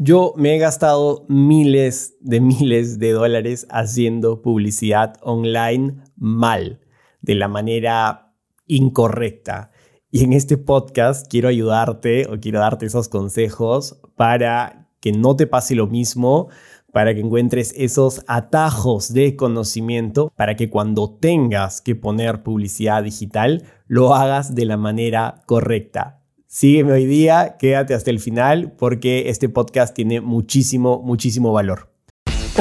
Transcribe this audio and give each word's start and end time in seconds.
Yo 0.00 0.32
me 0.36 0.54
he 0.54 0.58
gastado 0.58 1.26
miles 1.28 2.14
de 2.20 2.40
miles 2.40 3.00
de 3.00 3.10
dólares 3.10 3.66
haciendo 3.68 4.42
publicidad 4.42 5.16
online 5.22 5.96
mal, 6.14 6.78
de 7.20 7.34
la 7.34 7.48
manera 7.48 8.32
incorrecta. 8.68 9.72
Y 10.12 10.22
en 10.22 10.34
este 10.34 10.56
podcast 10.56 11.26
quiero 11.28 11.48
ayudarte 11.48 12.28
o 12.28 12.38
quiero 12.38 12.60
darte 12.60 12.86
esos 12.86 13.08
consejos 13.08 14.00
para 14.14 14.88
que 15.00 15.10
no 15.10 15.34
te 15.34 15.48
pase 15.48 15.74
lo 15.74 15.88
mismo, 15.88 16.48
para 16.92 17.12
que 17.12 17.20
encuentres 17.20 17.74
esos 17.76 18.22
atajos 18.28 19.12
de 19.12 19.34
conocimiento, 19.34 20.32
para 20.36 20.54
que 20.54 20.70
cuando 20.70 21.10
tengas 21.10 21.80
que 21.80 21.96
poner 21.96 22.44
publicidad 22.44 23.02
digital, 23.02 23.64
lo 23.88 24.14
hagas 24.14 24.54
de 24.54 24.64
la 24.64 24.76
manera 24.76 25.42
correcta. 25.46 26.17
Sígueme 26.50 26.92
hoy 26.92 27.04
día, 27.04 27.56
quédate 27.58 27.92
hasta 27.92 28.08
el 28.08 28.20
final 28.20 28.72
porque 28.78 29.28
este 29.28 29.50
podcast 29.50 29.94
tiene 29.94 30.22
muchísimo, 30.22 31.02
muchísimo 31.02 31.52
valor. 31.52 31.92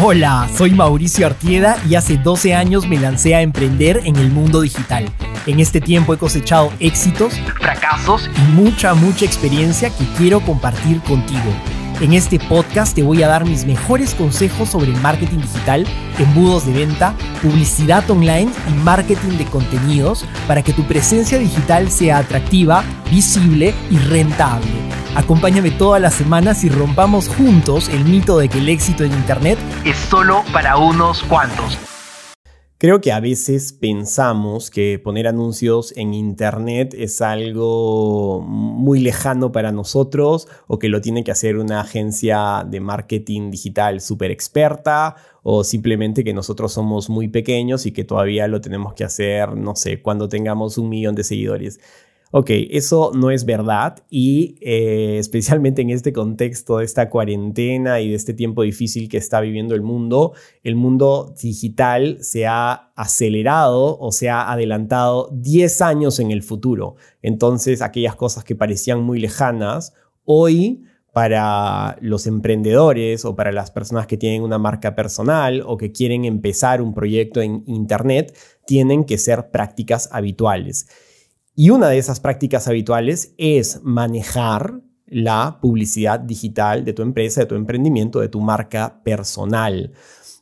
Hola, 0.03 0.49
soy 0.57 0.71
Mauricio 0.71 1.25
Artieda 1.25 1.81
y 1.89 1.95
hace 1.95 2.17
12 2.17 2.53
años 2.53 2.85
me 2.85 2.99
lancé 2.99 3.34
a 3.34 3.41
emprender 3.41 4.02
en 4.03 4.17
el 4.17 4.29
mundo 4.29 4.59
digital. 4.59 5.05
En 5.45 5.62
este 5.62 5.79
tiempo 5.79 6.13
he 6.13 6.17
cosechado 6.17 6.70
éxitos, 6.81 7.39
fracasos 7.62 8.29
y 8.35 8.62
mucha, 8.62 8.93
mucha 8.93 9.23
experiencia 9.23 9.90
que 9.90 10.04
quiero 10.17 10.41
compartir 10.41 10.99
contigo. 11.04 11.54
En 11.99 12.13
este 12.13 12.37
podcast 12.37 12.93
te 12.93 13.01
voy 13.01 13.23
a 13.23 13.27
dar 13.27 13.43
mis 13.43 13.65
mejores 13.65 14.13
consejos 14.13 14.69
sobre 14.69 14.91
marketing 14.97 15.39
digital, 15.39 15.87
embudos 16.20 16.67
de 16.67 16.73
venta, 16.73 17.15
publicidad 17.41 18.07
online 18.11 18.51
y 18.70 18.83
marketing 18.83 19.37
de 19.39 19.45
contenidos 19.45 20.23
para 20.47 20.61
que 20.61 20.73
tu 20.73 20.83
presencia 20.83 21.39
digital 21.39 21.89
sea 21.89 22.20
atractiva, 22.20 22.83
visible 23.09 23.73
y 23.89 23.97
rentable. 23.97 24.67
Acompáñame 25.15 25.71
todas 25.71 25.99
las 25.99 26.13
semanas 26.13 26.63
y 26.63 26.70
rompamos 26.70 27.29
juntos 27.29 27.89
el 27.89 28.05
mito 28.05 28.37
de 28.37 28.48
que 28.48 28.59
el 28.59 28.70
éxito 28.70 29.03
en 29.03 29.13
Internet 29.13 29.57
es 29.84 29.98
solo 29.98 30.43
para 30.53 30.77
unos 30.77 31.23
cuantos. 31.23 31.79
Creo 32.79 33.01
que 33.01 33.11
a 33.11 33.20
veces 33.20 33.73
pensamos 33.73 34.70
que 34.70 34.99
poner 35.03 35.27
anuncios 35.27 35.97
en 35.97 36.13
Internet 36.13 36.93
es 36.95 37.21
algo 37.21 38.39
muy 38.41 38.99
lejano 38.99 39.51
para 39.51 39.71
nosotros 39.71 40.47
o 40.67 40.77
que 40.77 40.87
lo 40.87 41.01
tiene 41.01 41.23
que 41.23 41.31
hacer 41.31 41.57
una 41.57 41.81
agencia 41.81 42.63
de 42.70 42.79
marketing 42.79 43.49
digital 43.49 43.99
súper 43.99 44.29
experta 44.29 45.15
o 45.41 45.63
simplemente 45.63 46.23
que 46.23 46.35
nosotros 46.35 46.71
somos 46.71 47.09
muy 47.09 47.29
pequeños 47.29 47.87
y 47.87 47.93
que 47.93 48.03
todavía 48.03 48.48
lo 48.48 48.61
tenemos 48.61 48.93
que 48.93 49.05
hacer, 49.05 49.57
no 49.57 49.75
sé, 49.75 50.03
cuando 50.03 50.29
tengamos 50.29 50.77
un 50.77 50.89
millón 50.89 51.15
de 51.15 51.23
seguidores. 51.23 51.79
Ok, 52.31 52.49
eso 52.71 53.11
no 53.15 53.31
es 53.31 53.45
verdad 53.45 54.03
y 54.09 54.57
eh, 54.59 55.17
especialmente 55.17 55.81
en 55.81 55.91
este 55.91 56.11
contexto 56.11 56.79
de 56.79 56.85
esta 56.85 57.09
cuarentena 57.09 58.01
y 58.01 58.09
de 58.09 58.15
este 58.15 58.33
tiempo 58.33 58.63
difícil 58.63 59.07
que 59.07 59.15
está 59.15 59.39
viviendo 59.39 59.75
el 59.75 59.81
mundo, 59.81 60.33
el 60.61 60.75
mundo 60.75 61.33
digital 61.41 62.17
se 62.20 62.45
ha 62.45 62.91
acelerado 62.98 63.98
o 63.98 64.11
se 64.11 64.28
ha 64.29 64.51
adelantado 64.51 65.29
10 65.31 65.81
años 65.81 66.19
en 66.19 66.31
el 66.31 66.44
futuro. 66.44 66.95
Entonces, 67.22 67.81
aquellas 67.81 68.17
cosas 68.17 68.44
que 68.44 68.57
parecían 68.57 69.01
muy 69.01 69.19
lejanas, 69.19 69.94
hoy 70.25 70.83
para 71.13 71.97
los 72.01 72.28
emprendedores 72.28 73.23
o 73.23 73.38
para 73.38 73.53
las 73.53 73.72
personas 73.72 74.05
que 74.05 74.17
tienen 74.17 74.44
una 74.44 74.57
marca 74.57 74.95
personal 74.95 75.63
o 75.66 75.78
que 75.78 75.94
quieren 75.94 76.25
empezar 76.25 76.81
un 76.81 76.94
proyecto 76.94 77.41
en 77.41 77.63
Internet, 77.67 78.38
tienen 78.66 79.05
que 79.05 79.17
ser 79.17 79.50
prácticas 79.50 80.09
habituales. 80.11 80.88
Y 81.59 81.72
una 81.72 81.90
de 81.90 81.97
esas 81.97 82.19
prácticas 82.19 82.68
habituales 82.68 83.34
es 83.40 83.81
manejar 83.81 84.80
la 85.08 85.58
publicidad 85.59 86.19
digital 86.19 86.86
de 86.86 86.94
tu 86.94 87.02
empresa, 87.02 87.41
de 87.41 87.47
tu 87.47 87.56
emprendimiento, 87.56 88.19
de 88.19 88.30
tu 88.30 88.41
marca 88.41 89.02
personal. 89.03 89.91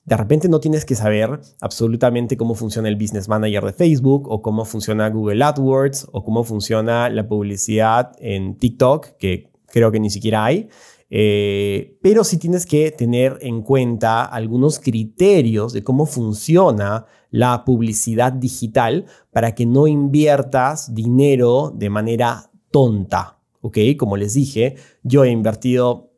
De 0.03 0.17
repente 0.17 0.49
no 0.49 0.59
tienes 0.59 0.83
que 0.83 0.93
saber 0.93 1.39
absolutamente 1.61 2.35
cómo 2.35 2.53
funciona 2.53 2.89
el 2.89 2.97
Business 2.97 3.29
Manager 3.29 3.63
de 3.63 3.71
Facebook 3.71 4.29
o 4.29 4.41
cómo 4.41 4.65
funciona 4.65 5.09
Google 5.09 5.41
AdWords 5.41 6.07
o 6.11 6.21
cómo 6.21 6.43
funciona 6.43 7.07
la 7.09 7.25
publicidad 7.25 8.11
en 8.19 8.57
TikTok, 8.57 9.15
que 9.17 9.53
creo 9.67 9.93
que 9.93 10.01
ni 10.01 10.09
siquiera 10.09 10.43
hay. 10.43 10.67
Eh, 11.09 11.97
pero 12.01 12.23
sí 12.23 12.37
tienes 12.37 12.65
que 12.65 12.91
tener 12.91 13.37
en 13.41 13.61
cuenta 13.61 14.23
algunos 14.23 14.79
criterios 14.79 15.71
de 15.73 15.83
cómo 15.83 16.05
funciona 16.05 17.05
la 17.29 17.63
publicidad 17.63 18.33
digital 18.33 19.05
para 19.31 19.53
que 19.53 19.65
no 19.65 19.87
inviertas 19.87 20.93
dinero 20.93 21.71
de 21.75 21.89
manera 21.89 22.49
tonta. 22.71 23.39
¿Ok? 23.61 23.77
Como 23.97 24.17
les 24.17 24.33
dije, 24.33 24.75
yo 25.03 25.23
he 25.23 25.29
invertido 25.29 26.11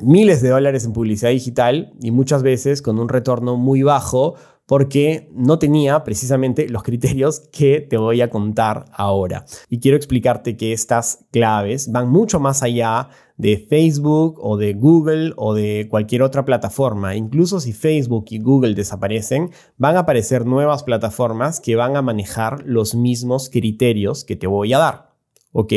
miles 0.00 0.40
de 0.42 0.50
dólares 0.50 0.84
en 0.84 0.92
publicidad 0.92 1.30
digital 1.30 1.92
y 2.00 2.10
muchas 2.10 2.42
veces 2.42 2.82
con 2.82 2.98
un 2.98 3.08
retorno 3.08 3.56
muy 3.56 3.82
bajo 3.82 4.36
porque 4.66 5.28
no 5.32 5.58
tenía 5.58 6.04
precisamente 6.04 6.68
los 6.68 6.84
criterios 6.84 7.40
que 7.50 7.80
te 7.80 7.96
voy 7.96 8.20
a 8.20 8.30
contar 8.30 8.84
ahora. 8.92 9.44
Y 9.68 9.80
quiero 9.80 9.96
explicarte 9.96 10.56
que 10.56 10.72
estas 10.72 11.26
claves 11.32 11.90
van 11.90 12.08
mucho 12.08 12.38
más 12.38 12.62
allá 12.62 13.08
de 13.40 13.56
Facebook 13.56 14.38
o 14.38 14.58
de 14.58 14.74
Google 14.74 15.32
o 15.36 15.54
de 15.54 15.86
cualquier 15.88 16.22
otra 16.22 16.44
plataforma. 16.44 17.16
Incluso 17.16 17.58
si 17.58 17.72
Facebook 17.72 18.26
y 18.28 18.38
Google 18.38 18.74
desaparecen, 18.74 19.50
van 19.78 19.96
a 19.96 20.00
aparecer 20.00 20.44
nuevas 20.44 20.82
plataformas 20.82 21.58
que 21.58 21.74
van 21.74 21.96
a 21.96 22.02
manejar 22.02 22.62
los 22.66 22.94
mismos 22.94 23.48
criterios 23.48 24.24
que 24.24 24.36
te 24.36 24.46
voy 24.46 24.74
a 24.74 24.78
dar. 24.78 25.14
¿Ok? 25.52 25.72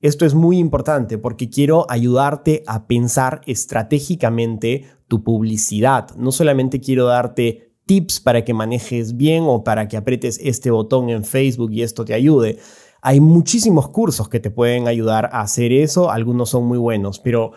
Esto 0.00 0.24
es 0.24 0.34
muy 0.34 0.58
importante 0.58 1.18
porque 1.18 1.50
quiero 1.50 1.86
ayudarte 1.90 2.64
a 2.66 2.86
pensar 2.86 3.42
estratégicamente 3.46 4.86
tu 5.06 5.22
publicidad. 5.22 6.16
No 6.16 6.32
solamente 6.32 6.80
quiero 6.80 7.04
darte 7.04 7.72
tips 7.84 8.20
para 8.20 8.42
que 8.42 8.54
manejes 8.54 9.18
bien 9.18 9.44
o 9.46 9.62
para 9.64 9.86
que 9.86 9.98
apretes 9.98 10.40
este 10.42 10.70
botón 10.70 11.10
en 11.10 11.24
Facebook 11.24 11.72
y 11.72 11.82
esto 11.82 12.06
te 12.06 12.14
ayude. 12.14 12.58
Hay 13.02 13.20
muchísimos 13.20 13.88
cursos 13.88 14.28
que 14.28 14.38
te 14.38 14.50
pueden 14.50 14.86
ayudar 14.86 15.28
a 15.32 15.40
hacer 15.40 15.72
eso, 15.72 16.10
algunos 16.10 16.50
son 16.50 16.64
muy 16.64 16.78
buenos, 16.78 17.18
pero 17.18 17.52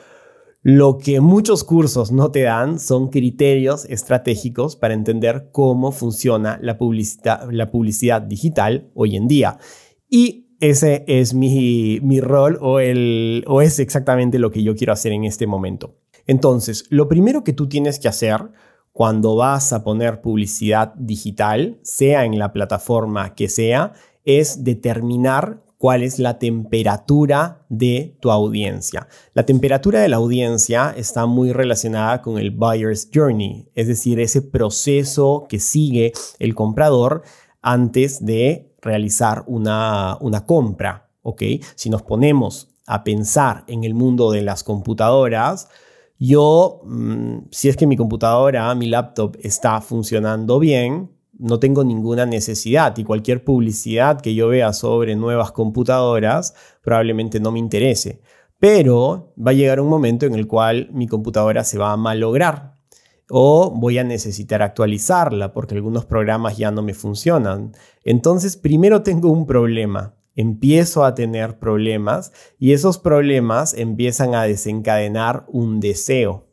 lo 0.63 0.97
que 0.97 1.21
muchos 1.21 1.63
cursos 1.63 2.11
no 2.11 2.31
te 2.31 2.41
dan 2.41 2.79
son 2.79 3.09
criterios 3.09 3.85
estratégicos 3.85 4.75
para 4.75 4.95
entender 4.95 5.49
cómo 5.51 5.91
funciona 5.91 6.57
la 6.59 6.79
publicidad, 6.79 8.21
digital 8.23 8.89
hoy 8.95 9.15
en 9.15 9.27
día. 9.27 9.59
Y 10.09 10.47
ese 10.59 11.05
es 11.07 11.35
mi, 11.35 11.99
mi 12.01 12.19
rol 12.21 12.57
o, 12.61 12.79
el, 12.79 13.43
o 13.45 13.61
es 13.61 13.77
exactamente 13.77 14.39
lo 14.39 14.49
que 14.49 14.63
yo 14.63 14.75
quiero 14.75 14.93
hacer 14.93 15.11
en 15.11 15.25
este 15.25 15.45
momento. 15.45 15.99
Entonces, 16.25 16.85
lo 16.89 17.07
primero 17.07 17.43
que 17.43 17.53
tú 17.53 17.69
tienes 17.69 17.99
que 17.99 18.07
hacer 18.07 18.49
cuando 18.91 19.35
vas 19.35 19.71
a 19.73 19.83
poner 19.83 20.21
publicidad 20.21 20.95
digital, 20.95 21.77
sea 21.83 22.25
en 22.25 22.39
la 22.39 22.53
plataforma 22.53 23.35
que 23.35 23.49
sea, 23.49 23.93
es 24.25 24.63
determinar 24.63 25.63
cuál 25.77 26.03
es 26.03 26.19
la 26.19 26.39
temperatura 26.39 27.65
de 27.69 28.17
tu 28.19 28.31
audiencia. 28.31 29.07
La 29.33 29.45
temperatura 29.45 30.01
de 30.01 30.09
la 30.09 30.17
audiencia 30.17 30.93
está 30.97 31.25
muy 31.25 31.51
relacionada 31.51 32.21
con 32.21 32.37
el 32.37 32.51
buyer's 32.51 33.09
journey, 33.13 33.69
es 33.75 33.87
decir, 33.87 34.19
ese 34.19 34.41
proceso 34.41 35.45
que 35.47 35.59
sigue 35.59 36.13
el 36.39 36.55
comprador 36.55 37.23
antes 37.61 38.25
de 38.25 38.73
realizar 38.81 39.43
una, 39.47 40.17
una 40.21 40.45
compra. 40.45 41.09
¿ok? 41.21 41.41
Si 41.75 41.89
nos 41.89 42.03
ponemos 42.03 42.69
a 42.85 43.03
pensar 43.03 43.63
en 43.67 43.83
el 43.83 43.95
mundo 43.95 44.31
de 44.31 44.43
las 44.43 44.63
computadoras, 44.63 45.67
yo, 46.17 46.81
mm, 46.85 47.47
si 47.51 47.67
es 47.67 47.75
que 47.75 47.87
mi 47.87 47.97
computadora, 47.97 48.73
mi 48.75 48.87
laptop 48.87 49.35
está 49.41 49.81
funcionando 49.81 50.59
bien, 50.59 51.11
no 51.37 51.59
tengo 51.59 51.83
ninguna 51.83 52.25
necesidad 52.25 52.97
y 52.97 53.03
cualquier 53.03 53.43
publicidad 53.43 54.21
que 54.21 54.35
yo 54.35 54.47
vea 54.47 54.73
sobre 54.73 55.15
nuevas 55.15 55.51
computadoras 55.51 56.53
probablemente 56.81 57.39
no 57.39 57.51
me 57.51 57.59
interese. 57.59 58.21
Pero 58.59 59.33
va 59.37 59.51
a 59.51 59.53
llegar 59.53 59.79
un 59.79 59.89
momento 59.89 60.25
en 60.25 60.35
el 60.35 60.47
cual 60.47 60.89
mi 60.93 61.07
computadora 61.07 61.63
se 61.63 61.77
va 61.77 61.91
a 61.91 61.97
malograr 61.97 62.75
o 63.29 63.71
voy 63.71 63.97
a 63.97 64.03
necesitar 64.03 64.61
actualizarla 64.61 65.53
porque 65.53 65.75
algunos 65.75 66.05
programas 66.05 66.57
ya 66.57 66.71
no 66.71 66.81
me 66.81 66.93
funcionan. 66.93 67.73
Entonces, 68.03 68.55
primero 68.55 69.01
tengo 69.03 69.29
un 69.29 69.45
problema 69.45 70.15
empiezo 70.35 71.05
a 71.05 71.15
tener 71.15 71.59
problemas 71.59 72.31
y 72.59 72.73
esos 72.73 72.97
problemas 72.97 73.73
empiezan 73.73 74.35
a 74.35 74.43
desencadenar 74.43 75.45
un 75.47 75.79
deseo. 75.79 76.47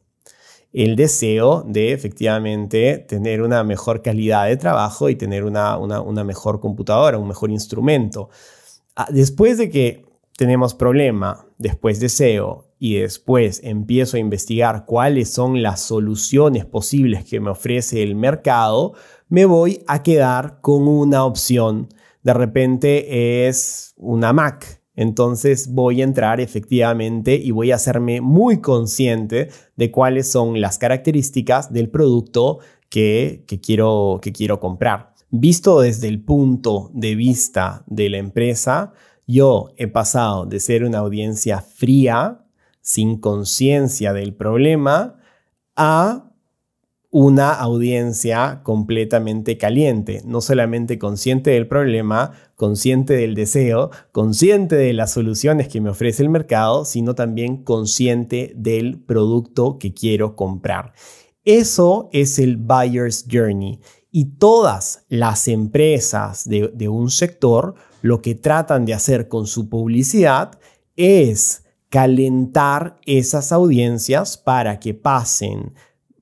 El 0.72 0.96
deseo 0.96 1.62
de 1.66 1.92
efectivamente 1.92 2.98
tener 2.98 3.42
una 3.42 3.62
mejor 3.62 4.02
calidad 4.02 4.46
de 4.46 4.56
trabajo 4.56 5.08
y 5.08 5.16
tener 5.16 5.44
una, 5.44 5.76
mejor 6.24 6.60
computadora, 6.60 7.18
un 7.18 7.28
mejor 7.28 7.50
instrumento. 7.50 8.30
Ah, 8.96 9.08
después 9.10 9.58
de 9.58 9.68
que 9.68 10.06
tenemos 10.36 10.74
problema, 10.74 11.46
después 11.58 12.00
deseo 12.00 12.68
y 12.78 12.96
después 12.96 13.60
empiezo 13.62 14.16
a 14.16 14.20
investigar 14.20 14.86
cuáles 14.86 15.32
son 15.32 15.62
las 15.62 15.80
soluciones 15.80 16.64
posibles 16.64 17.24
que 17.24 17.38
me 17.40 17.50
ofrece 17.50 18.02
el 18.02 18.14
mercado, 18.14 18.94
me 19.28 19.44
voy 19.44 19.82
a 19.86 20.02
quedar 20.02 20.60
con 20.60 20.88
una 20.88 21.24
opción 21.24 21.88
de 22.22 22.34
repente 22.34 23.48
es 23.48 23.94
una 23.96 24.32
Mac 24.32 24.81
Entonces 24.94 25.72
voy 25.72 26.00
a 26.00 26.04
entrar 26.04 26.40
efectivamente 26.40 27.34
y 27.36 27.50
voy 27.50 27.72
a 27.72 27.76
hacerme 27.76 28.20
muy 28.20 28.60
consciente 28.60 29.48
de 29.76 29.90
cuáles 29.90 30.30
son 30.30 30.60
las 30.60 30.78
características 30.78 31.72
del 31.72 31.88
producto 31.88 32.58
que, 32.90 33.44
quiero, 33.62 34.20
que 34.20 34.32
quiero 34.32 34.60
comprar. 34.60 35.14
Visto 35.30 35.80
desde 35.80 36.08
el 36.08 36.22
punto 36.22 36.90
de 36.92 37.14
vista 37.14 37.84
de 37.86 38.10
la 38.10 38.18
empresa, 38.18 38.92
yo 39.26 39.70
he 39.78 39.88
pasado 39.88 40.44
de 40.44 40.60
ser 40.60 40.84
una 40.84 40.98
audiencia 40.98 41.62
fría, 41.62 42.44
sin 42.82 43.18
conciencia 43.18 44.12
del 44.12 44.34
problema, 44.34 45.16
a 45.74 46.31
una 47.14 47.52
audiencia 47.52 48.62
completamente 48.62 49.58
caliente, 49.58 50.22
no 50.24 50.40
solamente 50.40 50.98
consciente 50.98 51.50
del 51.50 51.68
problema, 51.68 52.32
consciente 52.56 53.12
del 53.12 53.34
deseo, 53.34 53.90
consciente 54.12 54.76
de 54.76 54.94
las 54.94 55.12
soluciones 55.12 55.68
que 55.68 55.82
me 55.82 55.90
ofrece 55.90 56.22
el 56.22 56.30
mercado, 56.30 56.86
sino 56.86 57.14
también 57.14 57.64
consciente 57.64 58.54
del 58.56 58.98
producto 58.98 59.78
que 59.78 59.92
quiero 59.92 60.36
comprar. 60.36 60.94
Eso 61.44 62.08
es 62.12 62.38
el 62.38 62.56
buyer's 62.56 63.26
journey 63.30 63.78
y 64.10 64.36
todas 64.36 65.04
las 65.10 65.48
empresas 65.48 66.48
de, 66.48 66.88
un 66.88 67.10
sector 67.10 67.74
lo 68.00 68.22
que 68.22 68.34
tratan 68.34 68.86
de 68.86 68.94
hacer 68.94 69.28
con 69.28 69.46
su 69.46 69.68
publicidad 69.68 70.58
es 70.96 71.64
calentar 71.90 72.98
esas 73.04 73.52
audiencias 73.52 74.38
para 74.38 74.80
que 74.80 74.94
pasen 74.94 75.74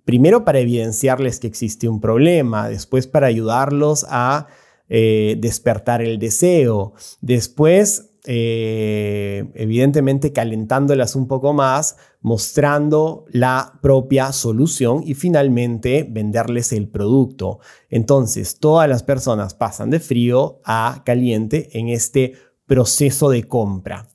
primero 0.04 0.44
para 0.44 0.60
evidenciarles 0.60 1.40
que 1.40 1.46
existe 1.46 1.88
un 1.88 2.00
problema, 2.00 2.68
después 2.68 3.06
para 3.06 3.26
ayudarlos 3.26 4.06
a 4.08 4.46
eh, 4.88 5.36
despertar 5.38 6.02
el 6.02 6.18
deseo, 6.18 6.94
después 7.20 8.10
eh, 8.26 9.50
evidentemente 9.54 10.32
calentándolas 10.32 11.16
un 11.16 11.26
poco 11.26 11.54
más, 11.54 11.96
mostrando 12.20 13.24
la 13.30 13.78
propia 13.80 14.32
solución 14.32 15.02
y 15.06 15.14
finalmente 15.14 16.06
venderles 16.08 16.72
el 16.72 16.88
producto. 16.88 17.60
Entonces, 17.88 18.58
todas 18.58 18.88
las 18.88 19.02
personas 19.02 19.54
pasan 19.54 19.88
de 19.88 20.00
frío 20.00 20.60
a 20.64 21.02
caliente 21.06 21.70
en 21.78 21.88
este 21.88 22.34
proceso 22.66 23.30
de 23.30 23.44
compra. 23.44 24.06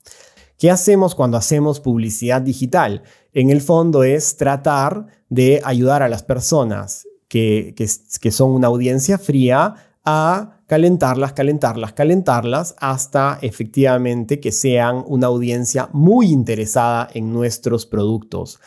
¿Qué 0.58 0.70
hacemos 0.70 1.14
cuando 1.14 1.36
hacemos 1.36 1.80
publicidad 1.80 2.40
digital? 2.40 3.02
En 3.36 3.50
el 3.50 3.60
fondo 3.60 4.02
es 4.02 4.38
tratar 4.38 5.08
de 5.28 5.60
ayudar 5.62 6.02
a 6.02 6.08
las 6.08 6.22
personas 6.22 7.06
que, 7.28 7.74
que, 7.76 8.30
son 8.30 8.52
una 8.52 8.68
audiencia 8.68 9.18
fría 9.18 9.74
a 10.06 10.62
calentarlas, 10.66 11.34
calentarlas, 11.34 11.92
calentarlas 11.92 12.74
hasta 12.78 13.38
efectivamente 13.42 14.40
que 14.40 14.52
sean 14.52 15.04
una 15.06 15.26
audiencia 15.26 15.90
muy 15.92 16.28
interesada 16.28 17.10
en 17.12 17.30
nuestros 17.30 17.84
productos. 17.84 18.58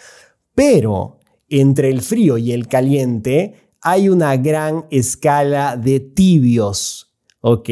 Pero 0.53 1.17
entre 1.47 1.89
el 1.89 2.03
frío 2.03 2.37
y 2.37 2.51
el 2.51 2.67
caliente 2.67 3.55
hay 3.81 4.07
una 4.07 4.37
gran 4.37 4.85
escala 4.91 5.77
de 5.77 5.99
tibios, 5.99 7.11
¿ok? 7.41 7.69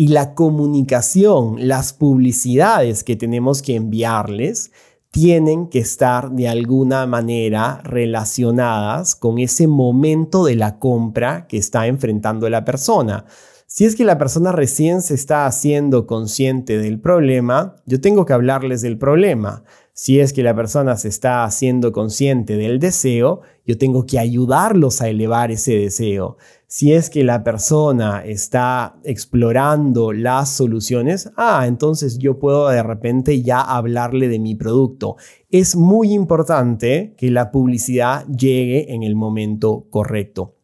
y 0.00 0.08
la 0.08 0.34
comunicación, 0.34 1.68
las 1.68 1.92
publicidades 1.92 3.04
que 3.04 3.16
tenemos 3.16 3.60
que 3.60 3.74
enviarles, 3.74 4.72
tienen 5.10 5.68
que 5.68 5.80
estar 5.80 6.30
de 6.30 6.48
alguna 6.48 7.06
manera 7.06 7.80
relacionadas 7.82 9.16
con 9.16 9.38
ese 9.38 9.66
momento 9.66 10.44
de 10.44 10.54
la 10.54 10.78
compra 10.78 11.46
que 11.48 11.56
está 11.56 11.86
enfrentando 11.86 12.48
la 12.48 12.64
persona. 12.64 13.24
Si 13.66 13.84
es 13.84 13.94
que 13.94 14.04
la 14.04 14.18
persona 14.18 14.50
recién 14.50 15.00
se 15.02 15.14
está 15.14 15.46
haciendo 15.46 16.06
consciente 16.06 16.78
del 16.78 17.00
problema, 17.00 17.76
yo 17.86 18.00
tengo 18.00 18.24
que 18.24 18.32
hablarles 18.32 18.82
del 18.82 18.98
problema. 18.98 19.62
Si 20.02 20.18
es 20.18 20.32
que 20.32 20.42
la 20.42 20.56
persona 20.56 20.96
se 20.96 21.08
está 21.08 21.44
haciendo 21.44 21.92
consciente 21.92 22.56
del 22.56 22.78
deseo, 22.78 23.42
yo 23.66 23.76
tengo 23.76 24.06
que 24.06 24.18
ayudarlos 24.18 25.02
a 25.02 25.10
elevar 25.10 25.50
ese 25.50 25.76
deseo. 25.76 26.38
Si 26.66 26.94
es 26.94 27.10
que 27.10 27.22
la 27.22 27.44
persona 27.44 28.24
está 28.24 28.96
explorando 29.04 30.14
las 30.14 30.48
soluciones, 30.56 31.30
ah, 31.36 31.66
entonces 31.66 32.16
yo 32.16 32.38
puedo 32.38 32.70
de 32.70 32.82
repente 32.82 33.42
ya 33.42 33.60
hablarle 33.60 34.28
de 34.28 34.38
mi 34.38 34.54
producto. 34.54 35.16
Es 35.50 35.76
muy 35.76 36.14
importante 36.14 37.14
que 37.18 37.30
la 37.30 37.50
publicidad 37.50 38.26
llegue 38.26 38.94
en 38.94 39.02
el 39.02 39.16
momento 39.16 39.84
correcto. 39.90 40.54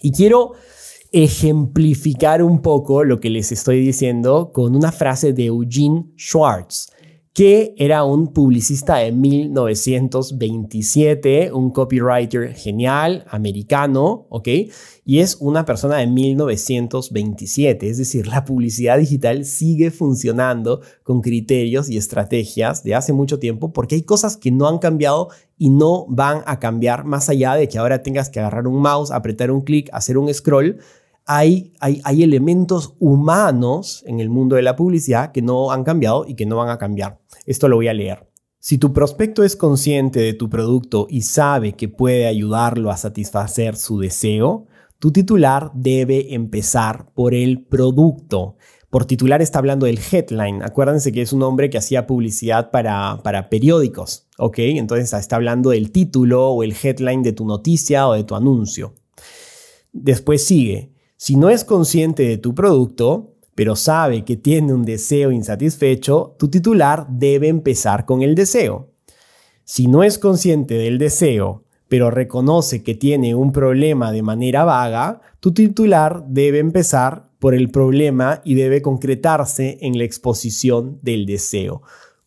Y 0.00 0.12
quiero 0.12 0.52
ejemplificar 1.12 2.42
un 2.42 2.62
poco 2.62 3.04
lo 3.04 3.20
que 3.20 3.28
les 3.28 3.52
estoy 3.52 3.80
diciendo 3.80 4.50
con 4.50 4.74
una 4.74 4.92
frase 4.92 5.34
de 5.34 5.44
Eugene 5.44 6.06
Schwartz 6.16 6.91
que 7.32 7.74
era 7.78 8.04
un 8.04 8.34
publicista 8.34 8.96
de 8.96 9.10
1927, 9.10 11.50
un 11.52 11.70
copywriter 11.70 12.54
genial, 12.54 13.24
americano, 13.30 14.26
¿ok? 14.28 14.48
Y 15.06 15.20
es 15.20 15.38
una 15.40 15.64
persona 15.64 15.96
de 15.96 16.08
1927, 16.08 17.88
es 17.88 17.96
decir, 17.96 18.26
la 18.26 18.44
publicidad 18.44 18.98
digital 18.98 19.46
sigue 19.46 19.90
funcionando 19.90 20.82
con 21.02 21.22
criterios 21.22 21.88
y 21.88 21.96
estrategias 21.96 22.84
de 22.84 22.94
hace 22.94 23.14
mucho 23.14 23.38
tiempo 23.38 23.72
porque 23.72 23.94
hay 23.94 24.02
cosas 24.02 24.36
que 24.36 24.50
no 24.50 24.68
han 24.68 24.76
cambiado 24.76 25.30
y 25.56 25.70
no 25.70 26.04
van 26.08 26.42
a 26.44 26.58
cambiar 26.58 27.06
más 27.06 27.30
allá 27.30 27.54
de 27.54 27.66
que 27.66 27.78
ahora 27.78 28.02
tengas 28.02 28.28
que 28.28 28.40
agarrar 28.40 28.66
un 28.66 28.82
mouse, 28.82 29.10
apretar 29.10 29.50
un 29.50 29.62
clic, 29.62 29.88
hacer 29.92 30.18
un 30.18 30.32
scroll 30.34 30.80
hay, 31.24 31.72
hay, 31.80 32.22
elementos 32.22 32.94
humanos 32.98 34.02
en 34.06 34.18
el 34.18 34.28
mundo 34.28 34.56
de 34.56 34.62
la 34.62 34.74
publicidad 34.74 35.30
que 35.30 35.40
no 35.40 35.70
han 35.70 35.84
cambiado 35.84 36.24
y 36.26 36.34
que 36.34 36.46
no 36.46 36.56
van 36.56 36.68
a 36.68 36.78
cambiar. 36.78 37.21
Esto 37.46 37.68
lo 37.68 37.76
voy 37.76 37.88
a 37.88 37.94
leer. 37.94 38.28
Si 38.58 38.78
tu 38.78 38.92
prospecto 38.92 39.42
es 39.42 39.56
consciente 39.56 40.20
de 40.20 40.34
tu 40.34 40.48
producto 40.48 41.08
y 41.10 41.22
sabe 41.22 41.72
que 41.72 41.88
puede 41.88 42.26
ayudarlo 42.26 42.90
a 42.92 42.96
satisfacer 42.96 43.74
su 43.74 43.98
deseo, 43.98 44.66
tu 45.00 45.10
titular 45.10 45.72
debe 45.74 46.32
empezar 46.32 47.12
por 47.12 47.34
el 47.34 47.64
producto. 47.64 48.56
Por 48.88 49.04
titular 49.04 49.42
está 49.42 49.58
hablando 49.58 49.86
del 49.86 49.98
headline. 49.98 50.62
Acuérdense 50.62 51.10
que 51.10 51.22
es 51.22 51.32
un 51.32 51.42
hombre 51.42 51.70
que 51.70 51.78
hacía 51.78 52.06
publicidad 52.06 52.70
para, 52.70 53.18
para 53.24 53.48
periódicos. 53.48 54.28
¿Ok? 54.38 54.58
Entonces 54.58 55.12
está 55.12 55.34
hablando 55.34 55.70
del 55.70 55.90
título 55.90 56.50
o 56.50 56.62
el 56.62 56.72
headline 56.80 57.24
de 57.24 57.32
tu 57.32 57.44
noticia 57.44 58.06
o 58.06 58.12
de 58.12 58.22
tu 58.22 58.36
anuncio. 58.36 58.94
Después 59.92 60.44
sigue. 60.44 60.92
Si 61.16 61.34
no 61.34 61.50
es 61.50 61.64
consciente 61.64 62.22
de 62.22 62.36
tu 62.36 62.54
producto, 62.54 63.31
pero 63.54 63.76
sabe 63.76 64.24
que 64.24 64.36
tiene 64.36 64.72
un 64.72 64.84
deseo 64.84 65.30
insatisfecho, 65.30 66.36
tu 66.38 66.48
titular 66.48 67.06
debe 67.08 67.48
empezar 67.48 68.04
con 68.04 68.22
el 68.22 68.34
deseo. 68.34 68.90
Si 69.64 69.86
no 69.86 70.02
es 70.02 70.18
consciente 70.18 70.74
del 70.74 70.98
deseo, 70.98 71.64
pero 71.88 72.10
reconoce 72.10 72.82
que 72.82 72.94
tiene 72.94 73.34
un 73.34 73.52
problema 73.52 74.12
de 74.12 74.22
manera 74.22 74.64
vaga, 74.64 75.20
tu 75.40 75.52
titular 75.52 76.24
debe 76.26 76.58
empezar 76.58 77.28
por 77.38 77.54
el 77.54 77.70
problema 77.70 78.40
y 78.44 78.54
debe 78.54 78.80
concretarse 78.80 79.78
en 79.82 79.98
la 79.98 80.04
exposición 80.04 80.98
del 81.02 81.26
deseo. 81.26 81.82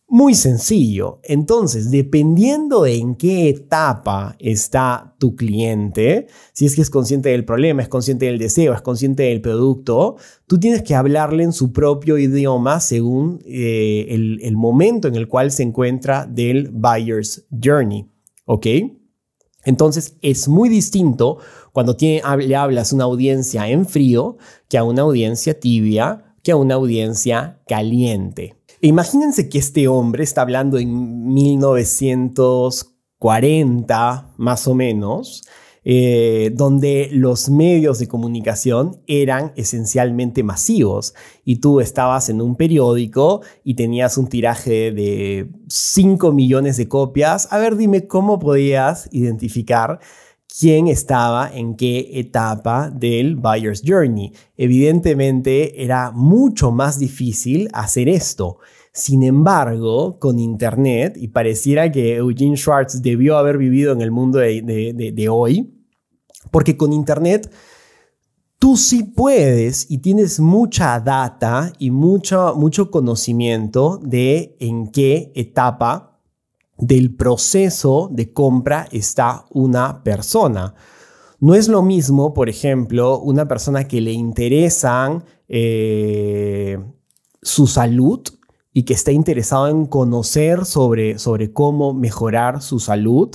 Muy 0.08 0.36
sencillo. 0.36 1.20
Entonces, 1.24 1.90
dependiendo 1.90 2.84
de 2.84 2.96
en 2.96 3.16
qué 3.16 3.50
etapa 3.50 4.36
está 4.38 5.16
tu 5.18 5.36
cliente, 5.36 6.28
si 6.54 6.68
es 6.68 6.76
que 6.76 6.84
es 6.84 6.92
consciente 6.92 7.30
del 7.30 7.44
problema, 7.44 7.82
es 7.82 7.90
consciente 7.90 8.28
del 8.28 8.38
deseo, 8.38 8.74
es 8.74 8.82
consciente 8.82 9.24
del 9.24 9.42
producto, 9.42 10.18
tú 10.46 10.60
tienes 10.60 10.84
que 10.84 10.94
hablarle 10.94 11.44
en 11.44 11.54
su 11.54 11.74
propio 11.74 12.20
idioma 12.20 12.80
según 12.82 13.42
eh, 13.46 14.06
el, 14.10 14.56
momento 14.56 15.08
en 15.08 15.16
el 15.16 15.28
cual 15.28 15.52
se 15.52 15.64
encuentra 15.64 16.28
del 16.28 16.70
buyer's 16.70 17.48
journey. 17.52 18.08
¿Ok? 18.46 18.68
Entonces 19.64 20.18
es 20.22 20.48
muy 20.48 20.70
distinto 20.70 21.40
cuando 21.74 21.98
le 22.00 22.56
hablas 22.56 22.94
una 22.94 23.06
audiencia 23.06 23.68
en 23.68 23.88
frío 23.88 24.38
que 24.70 24.78
a 24.78 24.84
una 24.84 25.02
audiencia 25.02 25.60
tibia, 25.60 26.36
que 26.44 26.52
a 26.52 26.58
una 26.58 26.76
audiencia 26.76 27.60
caliente. 27.68 28.56
Imagínense 28.86 29.50
que 29.50 29.58
este 29.58 29.88
hombre 29.88 30.24
está 30.24 30.44
hablando 30.44 30.78
en 30.78 31.34
1940, 31.34 34.34
más 34.38 34.68
o 34.68 34.76
menos, 34.76 35.44
eh, 35.84 36.52
donde 36.54 37.10
los 37.12 37.50
medios 37.50 37.98
de 37.98 38.08
comunicación 38.08 39.02
eran 39.08 39.54
esencialmente 39.56 40.44
masivos 40.44 41.16
y 41.44 41.56
tú 41.56 41.80
estabas 41.80 42.30
en 42.30 42.44
un 42.44 42.56
periódico 42.56 43.42
y 43.64 43.74
tenías 43.74 44.20
un 44.20 44.28
tiraje 44.28 44.92
de 44.92 45.50
5 45.68 46.32
millones 46.32 46.78
de 46.78 46.88
copias. 46.88 47.52
A 47.52 47.58
ver, 47.58 47.78
dime 47.78 48.06
cómo 48.06 48.38
podías 48.38 49.10
identificar 49.12 50.00
quién 50.60 50.88
estaba 50.88 51.50
en 51.52 51.76
qué 51.76 52.12
etapa 52.14 52.90
del 52.90 53.36
buyer's 53.36 53.82
journey. 53.84 54.32
Evidentemente 54.58 55.84
era 55.84 56.12
mucho 56.12 56.72
más 56.72 57.00
difícil 57.00 57.70
hacer 57.74 58.10
esto. 58.10 58.60
Sin 58.96 59.24
embargo, 59.24 60.20
con 60.20 60.40
Internet, 60.40 61.18
y 61.20 61.28
pareciera 61.28 61.92
que 61.92 62.16
Eugene 62.16 62.56
Schwartz 62.56 63.02
debió 63.02 63.36
haber 63.36 63.58
vivido 63.58 63.92
en 63.92 64.00
el 64.00 64.10
mundo 64.10 64.40
de, 64.40 65.28
hoy, 65.30 65.84
porque 66.50 66.78
con 66.78 66.94
Internet 66.94 67.52
tú 68.58 68.78
sí 68.78 69.04
puedes 69.04 69.92
y 69.92 69.98
tienes 69.98 70.40
mucha 70.40 70.98
data 71.02 71.74
y 71.78 71.92
mucho, 71.92 72.56
mucho 72.56 72.90
conocimiento 72.90 74.00
de 74.02 74.56
en 74.62 74.88
qué 74.88 75.34
etapa 75.36 76.22
del 76.78 77.14
proceso 77.18 78.10
de 78.14 78.32
compra 78.32 78.88
está 78.94 79.44
una 79.50 80.06
persona. 80.06 80.74
No 81.42 81.54
es 81.54 81.68
lo 81.68 81.82
mismo, 81.82 82.34
por 82.34 82.48
ejemplo, 82.48 83.20
una 83.20 83.46
persona 83.46 83.90
que 83.90 84.00
le 84.00 84.14
interesan 84.14 85.26
eh, 85.50 86.80
su 87.42 87.68
salud 87.68 88.22
y 88.78 88.84
que 88.84 88.94
está 88.94 89.14
interesado 89.14 89.70
en 89.70 89.86
conocer 89.86 90.66
sobre, 90.66 91.18
sobre 91.18 91.54
cómo 91.54 91.94
mejorar 91.94 92.62
su 92.62 92.80
salud, 92.80 93.30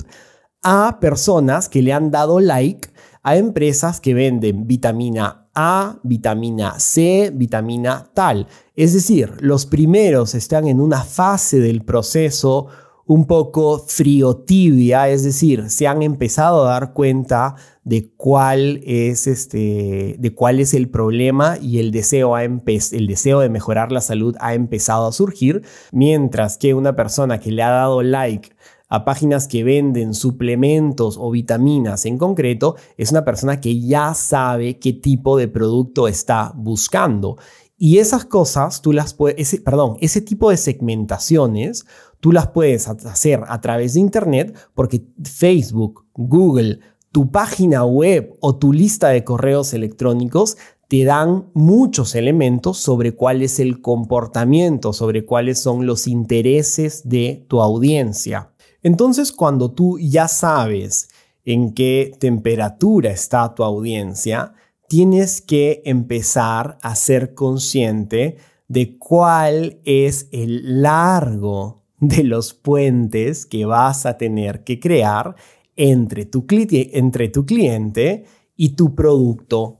a 0.61 0.99
personas 1.01 1.67
que 1.67 1.81
le 1.81 1.93
han 1.93 2.11
dado 2.11 2.39
like 2.39 2.89
a 3.23 3.37
empresas 3.37 3.99
que 3.99 4.13
venden 4.13 4.67
vitamina 4.67 5.49
A, 5.55 5.97
vitamina 6.03 6.79
C, 6.79 7.31
vitamina 7.33 8.11
tal. 8.13 8.47
Es 8.75 8.93
decir, 8.93 9.33
los 9.39 9.65
primeros 9.65 10.35
están 10.35 10.67
en 10.67 10.79
una 10.79 11.03
fase 11.03 11.59
del 11.59 11.83
proceso 11.83 12.67
un 13.11 13.25
poco 13.25 13.77
frío 13.77 14.37
tibia, 14.37 15.09
es 15.09 15.25
decir, 15.25 15.69
se 15.69 15.85
han 15.85 16.01
empezado 16.01 16.65
a 16.65 16.71
dar 16.71 16.93
cuenta 16.93 17.55
de 17.83 18.09
cuál 18.15 18.79
es 18.85 19.27
este 19.27 20.15
de 20.17 20.33
cuál 20.33 20.61
es 20.61 20.73
el 20.73 20.89
problema 20.89 21.57
y 21.61 21.79
el 21.79 21.91
deseo 21.91 22.37
el 22.37 23.07
deseo 23.07 23.41
de 23.41 23.49
mejorar 23.49 23.91
la 23.91 23.99
salud 23.99 24.37
ha 24.39 24.53
empezado 24.53 25.07
a 25.07 25.11
surgir, 25.11 25.61
mientras 25.91 26.57
que 26.57 26.73
una 26.73 26.95
persona 26.95 27.41
que 27.41 27.51
le 27.51 27.63
ha 27.63 27.71
dado 27.71 28.01
like 28.01 28.55
a 28.87 29.03
páginas 29.03 29.49
que 29.49 29.65
venden 29.65 30.13
suplementos 30.13 31.17
o 31.19 31.31
vitaminas 31.31 32.05
en 32.05 32.17
concreto, 32.17 32.77
es 32.95 33.11
una 33.11 33.25
persona 33.25 33.59
que 33.59 33.81
ya 33.81 34.13
sabe 34.13 34.79
qué 34.79 34.93
tipo 34.93 35.37
de 35.37 35.49
producto 35.49 36.07
está 36.07 36.53
buscando. 36.55 37.35
Y 37.83 37.97
esas 37.97 38.25
cosas, 38.25 38.83
tú 38.83 38.93
las 38.93 39.15
puedes, 39.15 39.59
perdón, 39.65 39.97
ese 40.01 40.21
tipo 40.21 40.51
de 40.51 40.57
segmentaciones, 40.57 41.87
tú 42.21 42.31
las 42.31 42.47
puedes 42.47 42.87
hacer 42.87 43.41
a 43.47 43.59
través 43.59 43.95
de 43.95 43.99
Internet 43.99 44.55
porque 44.73 45.03
Facebook, 45.23 46.05
Google, 46.13 46.79
tu 47.11 47.29
página 47.29 47.83
web 47.83 48.37
o 48.39 48.55
tu 48.55 48.71
lista 48.71 49.09
de 49.09 49.25
correos 49.25 49.73
electrónicos 49.73 50.55
te 50.87 51.03
dan 51.03 51.49
muchos 51.53 52.15
elementos 52.15 52.77
sobre 52.77 53.13
cuál 53.13 53.41
es 53.41 53.59
el 53.59 53.81
comportamiento, 53.81 54.93
sobre 54.93 55.25
cuáles 55.25 55.59
son 55.59 55.85
los 55.85 56.07
intereses 56.07 57.07
de 57.07 57.45
tu 57.47 57.61
audiencia. 57.61 58.51
Entonces, 58.83 59.31
cuando 59.31 59.71
tú 59.71 59.99
ya 59.99 60.27
sabes 60.27 61.09
en 61.45 61.73
qué 61.73 62.13
temperatura 62.19 63.11
está 63.11 63.53
tu 63.55 63.63
audiencia, 63.63 64.53
tienes 64.87 65.41
que 65.41 65.81
empezar 65.85 66.77
a 66.81 66.95
ser 66.95 67.33
consciente 67.33 68.37
de 68.67 68.97
cuál 68.97 69.79
es 69.85 70.27
el 70.31 70.81
largo 70.81 71.80
de 72.01 72.23
los 72.25 72.53
puentes 72.53 73.45
que 73.45 73.63
vas 73.63 74.05
a 74.05 74.17
tener 74.17 74.65
que 74.65 74.79
crear 74.79 75.35
entre 75.77 76.25
tu, 76.25 76.45
entre 76.49 77.29
tu 77.29 77.45
cliente 77.45 78.25
y 78.57 78.75
tu 78.75 78.93
producto. 78.93 79.79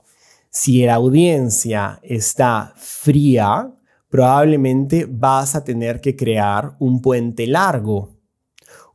Si 0.50 0.86
la 0.86 0.96
audiencia 0.96 2.00
está 2.04 2.74
fría, 2.78 3.74
probablemente 4.08 5.06
vas 5.10 5.56
a 5.56 5.66
tener 5.66 6.00
que 6.00 6.16
crear 6.16 6.78
un 6.80 7.01
puente 7.01 7.48
largo 7.48 8.22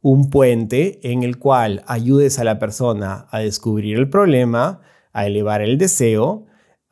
un 0.07 0.31
puente 0.31 1.01
en 1.03 1.25
el 1.25 1.37
cual 1.37 1.83
ayudes 1.89 2.39
a 2.39 2.45
la 2.45 2.61
persona 2.61 3.27
a 3.33 3.41
descubrir 3.41 3.99
el 3.99 4.09
problema, 4.09 4.81
a 5.13 5.27
elevar 5.27 5.63
el 5.63 5.79
deseo, 5.79 6.47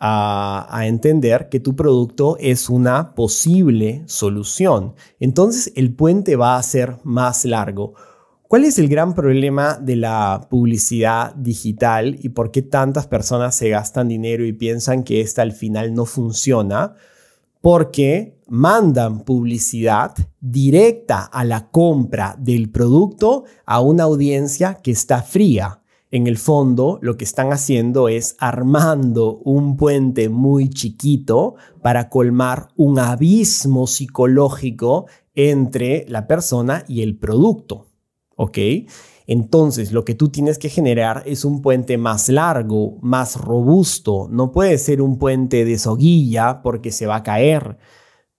a, 0.07 0.87
entender 0.87 1.49
que 1.49 1.61
tu 1.61 1.75
producto 1.75 2.37
es 2.39 2.69
una 2.69 3.15
posible 3.15 4.03
solución. 4.05 4.95
Entonces 5.19 5.73
el 5.77 5.95
puente 5.95 6.37
va 6.37 6.57
a 6.57 6.63
ser 6.63 6.99
más 7.05 7.47
largo. 7.47 7.95
¿Cuál 8.47 8.65
es 8.65 8.79
el 8.79 8.89
gran 8.89 9.15
problema 9.15 9.79
de 9.81 9.97
la 9.97 10.47
publicidad 10.51 11.35
digital 11.35 12.19
y 12.21 12.29
por 12.29 12.51
qué 12.51 12.61
tantas 12.61 13.07
personas 13.07 13.57
se 13.57 13.71
gastan 13.71 14.09
dinero 14.09 14.45
y 14.45 14.53
piensan 14.53 15.05
que 15.05 15.23
esta 15.23 15.41
al 15.41 15.53
final 15.53 15.95
no 15.95 16.05
funciona? 16.05 16.95
Porque 17.63 18.37
mandan 18.47 19.25
publicidad 19.25 20.13
directa 20.39 21.25
a 21.25 21.47
la 21.47 21.71
compra 21.71 22.37
del 22.39 22.71
producto 22.71 23.45
a 23.65 23.81
una 23.81 24.03
audiencia 24.03 24.75
que 24.83 24.91
está 24.91 25.23
fría. 25.23 25.81
En 26.15 26.29
el 26.29 26.39
fondo, 26.39 27.01
lo 27.03 27.17
que 27.17 27.25
están 27.25 27.53
haciendo 27.53 28.09
es 28.09 28.37
armando 28.39 29.39
un 29.39 29.77
puente 29.77 30.29
muy 30.29 30.71
chiquito 30.71 31.57
para 31.83 32.09
colmar 32.09 32.69
un 32.77 33.01
abismo 33.01 33.89
psicológico 33.89 35.07
entre 35.35 36.07
la 36.09 36.29
persona 36.29 36.85
y 36.87 37.03
el 37.03 37.19
producto. 37.19 37.89
¿Ok? 38.37 38.59
Entonces, 39.27 39.91
lo 39.91 40.05
que 40.05 40.15
tú 40.15 40.29
tienes 40.29 40.57
que 40.57 40.69
generar 40.69 41.25
es 41.27 41.45
un 41.45 41.61
puente 41.61 41.99
más 41.99 42.29
largo, 42.29 42.97
más 43.03 43.35
robusto. 43.35 44.29
No 44.31 44.53
puede 44.53 44.79
ser 44.79 45.03
un 45.03 45.19
puente 45.19 45.65
de 45.65 45.79
soguilla 45.79 46.63
porque 46.63 46.93
se 46.93 47.07
va 47.07 47.17
a 47.17 47.23
caer 47.25 47.77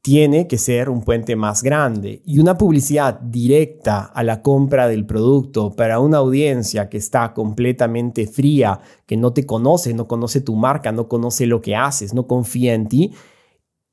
tiene 0.06 0.46
que 0.46 0.60
ser 0.60 0.92
un 0.92 1.02
puente 1.02 1.36
más 1.36 1.64
grande 1.64 2.22
y 2.26 2.38
una 2.38 2.60
publicidad 2.60 3.20
directa 3.22 4.04
a 4.04 4.22
la 4.22 4.44
compra 4.44 4.88
del 4.88 5.08
producto 5.08 5.76
para 5.76 6.00
una 6.00 6.18
audiencia 6.18 6.90
que 6.90 6.98
está 6.98 7.34
completamente 7.34 8.28
fría, 8.28 8.82
que 9.08 9.18
no 9.18 9.34
te 9.34 9.48
conoce, 9.48 9.96
no 9.96 10.08
conoce 10.08 10.42
tu 10.42 10.56
marca, 10.56 10.92
no 10.92 11.08
conoce 11.08 11.48
lo 11.48 11.60
que 11.60 11.76
haces, 11.76 12.14
no 12.14 12.28
confía 12.28 12.76
en 12.76 12.88
ti, 12.88 13.14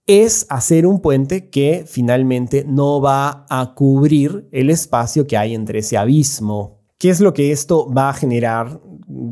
es 0.06 0.44
hacer 0.50 0.86
un 0.86 1.00
puente 1.00 1.48
que 1.48 1.84
finalmente 1.86 2.66
no 2.68 3.00
va 3.00 3.46
a 3.48 3.72
cubrir 3.74 4.50
el 4.52 4.68
espacio 4.68 5.26
que 5.26 5.38
hay 5.38 5.54
entre 5.54 5.78
ese 5.78 5.96
abismo. 5.96 6.82
¿Qué 6.98 7.08
es 7.08 7.20
lo 7.20 7.32
que 7.32 7.52
esto 7.52 7.90
va 7.90 8.10
a 8.10 8.14
generar 8.14 8.82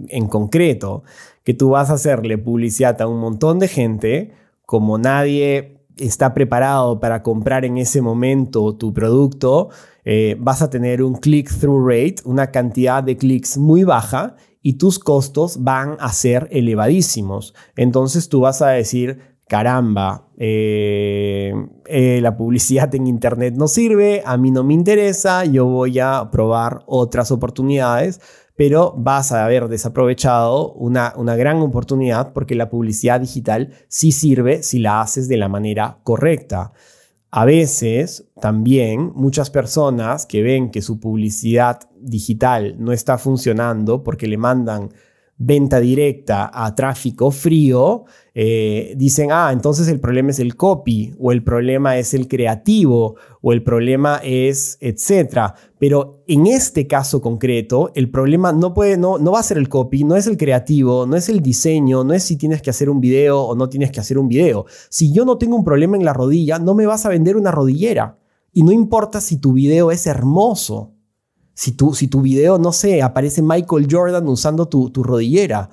en 0.08 0.28
concreto? 0.28 1.02
Que 1.44 1.52
tú 1.52 1.68
vas 1.68 1.90
a 1.90 1.94
hacerle 1.94 2.38
publicidad 2.38 3.02
a 3.02 3.06
un 3.06 3.20
montón 3.20 3.58
de 3.58 3.68
gente, 3.68 4.32
como 4.64 4.96
nadie 4.96 5.79
está 6.00 6.34
preparado 6.34 7.00
para 7.00 7.22
comprar 7.22 7.64
en 7.64 7.78
ese 7.78 8.02
momento 8.02 8.74
tu 8.76 8.92
producto, 8.92 9.68
eh, 10.04 10.36
vas 10.38 10.62
a 10.62 10.70
tener 10.70 11.02
un 11.02 11.14
click-through 11.14 11.86
rate, 11.86 12.16
una 12.24 12.50
cantidad 12.50 13.02
de 13.02 13.16
clics 13.16 13.58
muy 13.58 13.84
baja 13.84 14.36
y 14.62 14.74
tus 14.74 14.98
costos 14.98 15.62
van 15.62 15.96
a 16.00 16.12
ser 16.12 16.48
elevadísimos. 16.50 17.54
Entonces 17.76 18.28
tú 18.28 18.40
vas 18.40 18.62
a 18.62 18.68
decir, 18.68 19.20
caramba, 19.48 20.28
eh, 20.38 21.52
eh, 21.86 22.20
la 22.22 22.36
publicidad 22.36 22.94
en 22.94 23.06
Internet 23.06 23.54
no 23.56 23.68
sirve, 23.68 24.22
a 24.24 24.36
mí 24.36 24.50
no 24.50 24.64
me 24.64 24.74
interesa, 24.74 25.44
yo 25.44 25.66
voy 25.66 25.98
a 25.98 26.30
probar 26.30 26.82
otras 26.86 27.30
oportunidades 27.30 28.20
pero 28.60 28.92
vas 28.94 29.32
a 29.32 29.46
haber 29.46 29.68
desaprovechado 29.68 30.74
una, 30.74 31.14
una 31.16 31.34
gran 31.34 31.62
oportunidad 31.62 32.34
porque 32.34 32.54
la 32.54 32.68
publicidad 32.68 33.18
digital 33.18 33.72
sí 33.88 34.12
sirve 34.12 34.62
si 34.62 34.80
la 34.80 35.00
haces 35.00 35.28
de 35.28 35.38
la 35.38 35.48
manera 35.48 35.96
correcta. 36.02 36.74
A 37.30 37.46
veces 37.46 38.26
también 38.38 39.12
muchas 39.14 39.48
personas 39.48 40.26
que 40.26 40.42
ven 40.42 40.70
que 40.70 40.82
su 40.82 41.00
publicidad 41.00 41.80
digital 42.02 42.76
no 42.78 42.92
está 42.92 43.16
funcionando 43.16 44.02
porque 44.02 44.26
le 44.26 44.36
mandan 44.36 44.90
venta 45.42 45.80
directa 45.80 46.50
a 46.52 46.74
tráfico 46.74 47.30
frío, 47.30 48.04
eh, 48.34 48.92
dicen, 48.96 49.30
ah, 49.32 49.50
entonces 49.52 49.88
el 49.88 49.98
problema 49.98 50.30
es 50.30 50.38
el 50.38 50.54
copy, 50.54 51.14
o 51.18 51.32
el 51.32 51.42
problema 51.42 51.96
es 51.96 52.12
el 52.12 52.28
creativo, 52.28 53.16
o 53.40 53.52
el 53.54 53.62
problema 53.62 54.20
es, 54.22 54.76
etcétera. 54.80 55.54
Pero 55.78 56.22
en 56.26 56.46
este 56.46 56.86
caso 56.86 57.22
concreto, 57.22 57.90
el 57.94 58.10
problema 58.10 58.52
no 58.52 58.74
puede, 58.74 58.98
no, 58.98 59.16
no 59.16 59.32
va 59.32 59.40
a 59.40 59.42
ser 59.42 59.56
el 59.56 59.70
copy, 59.70 60.04
no 60.04 60.14
es 60.14 60.26
el 60.26 60.36
creativo, 60.36 61.06
no 61.06 61.16
es 61.16 61.30
el 61.30 61.40
diseño, 61.40 62.04
no 62.04 62.12
es 62.12 62.22
si 62.22 62.36
tienes 62.36 62.60
que 62.60 62.68
hacer 62.68 62.90
un 62.90 63.00
video 63.00 63.40
o 63.40 63.56
no 63.56 63.70
tienes 63.70 63.90
que 63.90 64.00
hacer 64.00 64.18
un 64.18 64.28
video. 64.28 64.66
Si 64.90 65.10
yo 65.10 65.24
no 65.24 65.38
tengo 65.38 65.56
un 65.56 65.64
problema 65.64 65.96
en 65.96 66.04
la 66.04 66.12
rodilla, 66.12 66.58
no 66.58 66.74
me 66.74 66.84
vas 66.84 67.06
a 67.06 67.08
vender 67.08 67.38
una 67.38 67.50
rodillera. 67.50 68.18
Y 68.52 68.62
no 68.62 68.72
importa 68.72 69.22
si 69.22 69.38
tu 69.38 69.54
video 69.54 69.90
es 69.90 70.06
hermoso. 70.06 70.92
Si 71.60 71.72
tu, 71.72 71.92
si 71.92 72.08
tu 72.08 72.22
video, 72.22 72.56
no 72.56 72.72
sé, 72.72 73.02
aparece 73.02 73.42
Michael 73.42 73.86
Jordan 73.90 74.26
usando 74.28 74.66
tu, 74.66 74.88
tu 74.88 75.02
rodillera, 75.02 75.68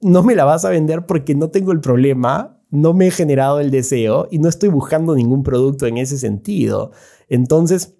no 0.00 0.22
me 0.22 0.34
la 0.34 0.46
vas 0.46 0.64
a 0.64 0.70
vender 0.70 1.04
porque 1.04 1.34
no 1.34 1.50
tengo 1.50 1.72
el 1.72 1.82
problema, 1.82 2.62
no 2.70 2.94
me 2.94 3.08
he 3.08 3.10
generado 3.10 3.60
el 3.60 3.70
deseo 3.70 4.26
y 4.30 4.38
no 4.38 4.48
estoy 4.48 4.70
buscando 4.70 5.14
ningún 5.14 5.42
producto 5.42 5.84
en 5.84 5.98
ese 5.98 6.16
sentido. 6.16 6.92
Entonces, 7.28 7.94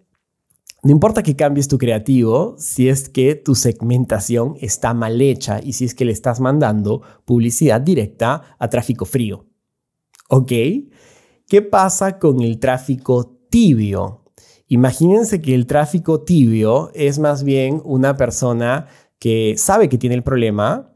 no 0.82 0.90
importa 0.90 1.23
que 1.23 1.37
cambies 1.37 1.68
tu 1.68 1.76
creativo 1.76 2.54
si 2.56 2.88
es 2.88 3.11
que 3.11 3.35
tu 3.35 3.54
segmentación 3.54 4.54
está 4.62 4.94
mal 4.94 5.20
hecha 5.20 5.61
y 5.62 5.75
si 5.75 5.85
es 5.85 5.94
que 5.94 6.06
le 6.06 6.12
estás 6.12 6.40
mandando 6.40 7.02
publicidad 7.26 7.82
directa 7.82 8.56
a 8.58 8.70
tráfico 8.70 9.04
frío. 9.04 9.44
¿Ok? 10.30 10.52
¿Qué 11.47 11.61
pasa 11.61 12.18
con 12.18 12.40
el 12.40 12.58
tráfico 12.58 13.38
tibio? 13.50 14.27
Imagínense 14.68 15.40
que 15.40 15.54
el 15.54 15.66
tráfico 15.66 16.20
tibio 16.20 16.90
es 16.94 17.18
más 17.18 17.42
bien 17.42 17.80
una 17.84 18.16
persona 18.16 18.87
que 19.18 19.54
sabe 19.56 19.88
que 19.88 19.98
tiene 19.98 20.14
el 20.14 20.22
problema 20.22 20.92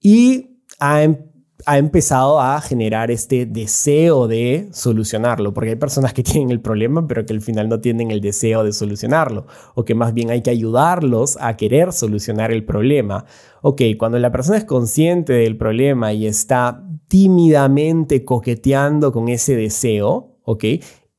y 0.00 0.58
ha, 0.80 1.04
em, 1.04 1.16
ha 1.64 1.78
empezado 1.78 2.40
a 2.40 2.60
generar 2.60 3.12
este 3.12 3.46
deseo 3.46 4.26
de 4.26 4.68
solucionarlo, 4.72 5.54
porque 5.54 5.70
hay 5.70 5.76
personas 5.76 6.12
que 6.12 6.22
tienen 6.24 6.50
el 6.50 6.60
problema, 6.60 7.06
pero 7.06 7.24
que 7.24 7.32
al 7.32 7.40
final 7.40 7.68
no 7.68 7.80
tienen 7.80 8.10
el 8.10 8.20
deseo 8.20 8.64
de 8.64 8.72
solucionarlo, 8.72 9.46
o 9.76 9.84
que 9.84 9.94
más 9.94 10.12
bien 10.12 10.30
hay 10.30 10.42
que 10.42 10.50
ayudarlos 10.50 11.38
a 11.40 11.56
querer 11.56 11.92
solucionar 11.92 12.50
el 12.50 12.64
problema. 12.64 13.24
Ok, 13.62 13.82
cuando 13.96 14.18
la 14.18 14.32
persona 14.32 14.58
es 14.58 14.64
consciente 14.64 15.32
del 15.32 15.56
problema 15.56 16.12
y 16.12 16.26
está 16.26 16.84
tímidamente 17.06 18.24
coqueteando 18.24 19.12
con 19.12 19.28
ese 19.28 19.54
deseo, 19.54 20.38
ok, 20.44 20.64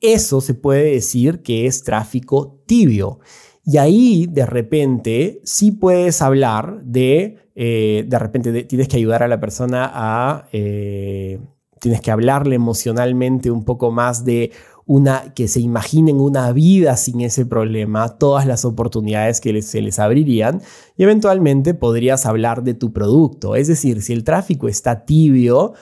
eso 0.03 0.41
se 0.41 0.53
puede 0.53 0.91
decir 0.91 1.41
que 1.41 1.65
es 1.65 1.83
tráfico 1.83 2.61
tibio. 2.67 3.19
Y 3.65 3.77
ahí 3.77 4.27
de 4.29 4.45
repente 4.45 5.41
sí 5.43 5.71
puedes 5.71 6.21
hablar 6.21 6.83
de 6.83 7.37
eh, 7.55 8.03
de 8.07 8.19
repente 8.19 8.63
tienes 8.63 8.87
que 8.87 8.97
ayudar 8.97 9.21
a 9.21 9.27
la 9.27 9.39
persona 9.39 9.89
a, 9.93 10.47
eh, 10.51 11.39
tienes 11.79 12.01
que 12.01 12.11
hablarle 12.11 12.55
emocionalmente 12.55 13.51
un 13.51 13.63
poco 13.63 13.91
más 13.91 14.25
de 14.25 14.51
una, 14.85 15.33
que 15.33 15.47
se 15.47 15.61
imaginen 15.61 16.19
una 16.19 16.51
vida 16.51 16.97
sin 16.97 17.21
ese 17.21 17.45
problema, 17.45 18.17
todas 18.17 18.47
las 18.47 18.65
oportunidades 18.65 19.39
que 19.39 19.61
se 19.61 19.81
les 19.81 19.99
abrirían 19.99 20.61
y 20.97 21.03
eventualmente 21.03 21.73
podrías 21.73 22.25
hablar 22.25 22.63
de 22.63 22.73
tu 22.73 22.91
producto. 22.91 23.55
Es 23.55 23.67
decir, 23.67 24.01
si 24.01 24.13
el 24.13 24.23
tráfico 24.23 24.67
está 24.67 25.05
tibio, 25.05 25.73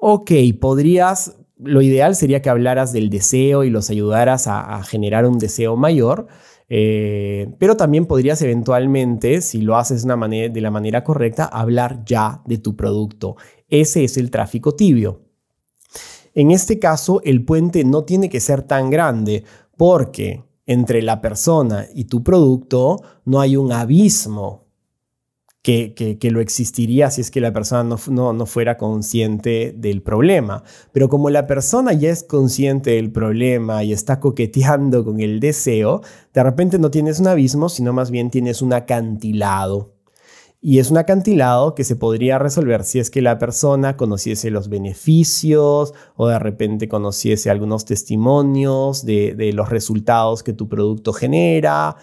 ok, 0.00 0.30
podrías, 0.60 1.36
lo 1.62 1.82
ideal 1.82 2.16
sería 2.16 2.42
que 2.42 2.50
hablaras 2.50 2.92
del 2.92 3.10
deseo 3.10 3.64
y 3.64 3.70
los 3.70 3.90
ayudaras 3.90 4.46
a 4.46 4.82
generar 4.84 5.26
un 5.26 5.38
deseo 5.38 5.76
mayor, 5.76 6.26
eh, 6.72 7.52
pero 7.58 7.76
también 7.76 8.06
podrías 8.06 8.40
eventualmente, 8.42 9.40
si 9.40 9.60
lo 9.60 9.76
haces 9.76 10.06
de, 10.06 10.60
la 10.60 10.70
manera 10.70 11.02
correcta, 11.02 11.44
hablar 11.44 12.04
ya 12.06 12.42
de 12.46 12.58
tu 12.58 12.76
producto. 12.76 13.36
Ese 13.68 14.04
es 14.04 14.16
el 14.16 14.30
tráfico 14.30 14.76
tibio. 14.76 15.20
En 16.32 16.52
este 16.52 16.78
caso, 16.78 17.20
el 17.24 17.44
puente 17.44 17.82
no 17.82 18.04
tiene 18.04 18.28
que 18.28 18.38
ser 18.38 18.62
tan 18.62 18.88
grande 18.88 19.42
porque 19.76 20.44
entre 20.64 21.02
la 21.02 21.20
persona 21.20 21.86
y 21.92 22.04
tu 22.04 22.22
producto 22.22 23.02
no 23.24 23.40
hay 23.40 23.56
un 23.56 23.72
abismo 23.72 24.59
que, 25.62 26.18
lo 26.30 26.40
existiría 26.40 27.10
si 27.10 27.20
es 27.20 27.30
que 27.30 27.40
la 27.40 27.52
persona 27.52 27.96
no, 28.08 28.32
no, 28.32 28.46
fuera 28.46 28.78
consciente 28.78 29.74
del 29.76 30.02
problema. 30.02 30.62
Pero 30.92 31.08
como 31.08 31.30
la 31.30 31.46
persona 31.46 31.92
ya 31.92 32.10
es 32.10 32.22
consciente 32.22 32.92
del 32.92 33.12
problema 33.12 33.84
y 33.84 33.92
está 33.92 34.20
coqueteando 34.20 35.04
con 35.04 35.20
el 35.20 35.40
deseo, 35.40 36.00
de 36.32 36.42
repente 36.42 36.78
no 36.78 36.90
tienes 36.90 37.20
un 37.20 37.26
abismo, 37.26 37.68
sino 37.68 37.92
más 37.92 38.10
bien 38.10 38.30
tienes 38.30 38.62
un 38.62 38.72
acantilado. 38.72 39.94
Y 40.62 40.78
es 40.78 40.90
un 40.90 40.98
acantilado 40.98 41.74
que 41.74 41.84
se 41.84 41.96
podría 41.96 42.38
resolver 42.38 42.84
si 42.84 42.98
es 42.98 43.08
que 43.08 43.22
la 43.22 43.38
persona 43.38 43.96
conociese 43.96 44.50
los 44.50 44.68
beneficios 44.68 45.94
o 46.16 46.28
de 46.28 46.38
repente 46.38 46.86
conociese 46.86 47.48
algunos 47.48 47.86
testimonios 47.86 49.06
de, 49.06 49.34
de 49.34 49.54
los 49.54 49.70
resultados 49.70 50.42
que 50.42 50.52
tu 50.52 50.68
producto 50.68 51.14
genera, 51.14 51.96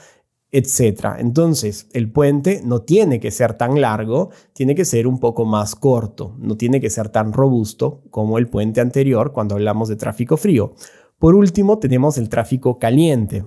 etc. 0.58 1.18
Entonces, 1.20 1.88
el 1.94 2.12
puente 2.12 2.62
no 2.64 2.82
tiene 2.82 3.20
que 3.20 3.32
ser 3.32 3.54
tan 3.54 3.80
largo, 3.80 4.32
tiene 4.54 4.74
que 4.74 4.86
ser 4.86 5.06
un 5.08 5.20
poco 5.20 5.46
más 5.46 5.76
corto, 5.76 6.36
no 6.40 6.58
tiene 6.58 6.82
que 6.82 6.90
ser 6.90 7.10
tan 7.10 7.32
robusto 7.32 8.02
como 8.10 8.38
el 8.38 8.48
puente 8.48 8.82
anterior 8.82 9.34
cuando 9.34 9.56
hablamos 9.56 9.88
de 9.88 9.96
tráfico 9.98 10.36
frío. 10.36 10.74
Por 11.20 11.36
último, 11.36 11.78
tenemos 11.78 12.18
el 12.18 12.30
tráfico 12.30 12.80
caliente. 12.80 13.46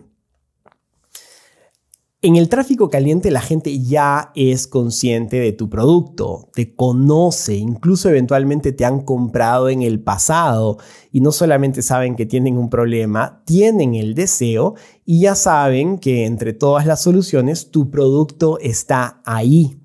En 2.22 2.36
el 2.36 2.50
tráfico 2.50 2.90
caliente 2.90 3.30
la 3.30 3.40
gente 3.40 3.80
ya 3.80 4.30
es 4.34 4.66
consciente 4.66 5.40
de 5.40 5.52
tu 5.52 5.70
producto, 5.70 6.50
te 6.52 6.74
conoce, 6.74 7.54
incluso 7.54 8.10
eventualmente 8.10 8.72
te 8.72 8.84
han 8.84 9.00
comprado 9.06 9.70
en 9.70 9.80
el 9.80 10.00
pasado 10.00 10.76
y 11.10 11.22
no 11.22 11.32
solamente 11.32 11.80
saben 11.80 12.16
que 12.16 12.26
tienen 12.26 12.58
un 12.58 12.68
problema, 12.68 13.42
tienen 13.46 13.94
el 13.94 14.14
deseo 14.14 14.74
y 15.06 15.22
ya 15.22 15.34
saben 15.34 15.96
que 15.96 16.26
entre 16.26 16.52
todas 16.52 16.84
las 16.84 17.00
soluciones 17.00 17.70
tu 17.70 17.90
producto 17.90 18.58
está 18.58 19.22
ahí. 19.24 19.80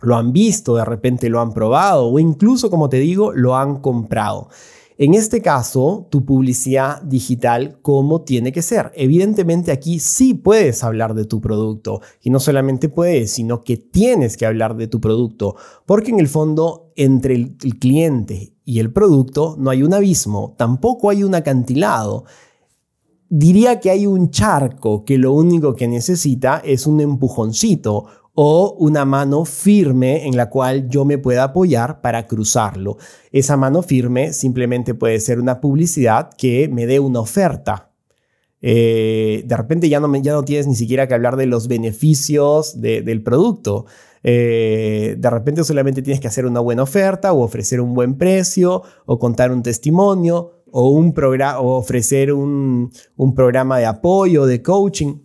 Lo 0.00 0.16
han 0.16 0.32
visto, 0.32 0.76
de 0.76 0.86
repente 0.86 1.28
lo 1.28 1.42
han 1.42 1.52
probado 1.52 2.06
o 2.06 2.18
incluso, 2.18 2.70
como 2.70 2.88
te 2.88 3.00
digo, 3.00 3.32
lo 3.34 3.58
han 3.58 3.82
comprado. 3.82 4.48
En 5.02 5.14
este 5.14 5.40
caso, 5.40 6.08
tu 6.10 6.26
publicidad 6.26 7.00
digital, 7.00 7.78
¿cómo 7.80 8.20
tiene 8.20 8.52
que 8.52 8.60
ser? 8.60 8.92
Evidentemente 8.94 9.72
aquí 9.72 9.98
sí 9.98 10.34
puedes 10.34 10.84
hablar 10.84 11.14
de 11.14 11.24
tu 11.24 11.40
producto 11.40 12.02
y 12.20 12.28
no 12.28 12.38
solamente 12.38 12.90
puedes, 12.90 13.30
sino 13.30 13.64
que 13.64 13.78
tienes 13.78 14.36
que 14.36 14.44
hablar 14.44 14.76
de 14.76 14.88
tu 14.88 15.00
producto, 15.00 15.56
porque 15.86 16.10
en 16.10 16.20
el 16.20 16.28
fondo 16.28 16.92
entre 16.96 17.34
el, 17.34 17.56
cliente 17.78 18.52
y 18.66 18.80
el 18.80 18.92
producto 18.92 19.56
no 19.58 19.70
hay 19.70 19.82
un 19.82 19.94
abismo, 19.94 20.54
tampoco 20.58 21.08
hay 21.08 21.22
un 21.24 21.34
acantilado. 21.34 22.26
Diría 23.32 23.78
que 23.78 23.90
hay 23.90 24.08
un 24.08 24.32
charco 24.32 25.04
que 25.04 25.16
lo 25.16 25.32
único 25.32 25.76
que 25.76 25.86
necesita 25.86 26.60
es 26.64 26.84
un 26.88 27.00
empujoncito 27.00 28.06
o 28.34 28.74
una 28.80 29.04
mano 29.04 29.44
firme 29.44 30.26
en 30.26 30.36
la 30.36 30.50
cual 30.50 30.88
yo 30.88 31.04
me 31.04 31.16
pueda 31.16 31.44
apoyar 31.44 32.00
para 32.00 32.26
cruzarlo. 32.26 32.96
Esa 33.30 33.56
mano 33.56 33.82
firme 33.82 34.32
simplemente 34.32 34.94
puede 34.94 35.20
ser 35.20 35.38
una 35.38 35.60
publicidad 35.60 36.30
que 36.36 36.68
me 36.72 36.86
dé 36.86 36.98
una 36.98 37.20
oferta. 37.20 37.92
Eh, 38.62 39.44
de 39.46 39.56
repente 39.56 39.88
ya 39.88 40.00
no, 40.00 40.12
ya 40.16 40.32
no 40.32 40.44
tienes 40.44 40.66
ni 40.66 40.74
siquiera 40.74 41.06
que 41.06 41.14
hablar 41.14 41.36
de 41.36 41.46
los 41.46 41.68
beneficios 41.68 42.80
del 42.80 43.22
producto. 43.22 43.86
Eh, 44.24 45.14
de 45.18 45.30
repente 45.30 45.62
solamente 45.62 46.02
tienes 46.02 46.20
que 46.20 46.26
hacer 46.26 46.46
una 46.46 46.60
buena 46.60 46.82
oferta 46.82 47.32
o 47.32 47.42
ofrecer 47.42 47.80
un 47.80 47.94
buen 47.94 48.18
precio 48.18 48.82
o 49.06 49.18
contar 49.20 49.52
un 49.52 49.62
testimonio 49.62 50.59
o, 50.72 50.88
un 50.90 51.14
o 51.16 51.76
ofrecer 51.76 52.32
un, 52.32 52.90
un 53.16 53.34
programa 53.34 53.78
de 53.78 53.86
apoyo, 53.86 54.46
de 54.46 54.62
coaching. 54.62 55.16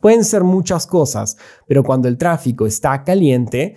Pueden 0.00 0.24
ser 0.24 0.44
muchas 0.44 0.86
cosas, 0.86 1.36
pero 1.66 1.82
cuando 1.82 2.06
el 2.06 2.16
tráfico 2.16 2.66
está 2.66 3.02
caliente, 3.02 3.74